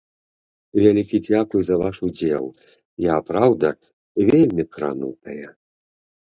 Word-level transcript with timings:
Вялікі 0.83 1.17
дзякуй 1.27 1.61
за 1.67 1.75
ваш 1.81 1.95
удзел, 2.09 2.45
я 3.13 3.21
праўда 3.29 3.67
вельмі 4.27 4.63
кранутая. 4.75 5.47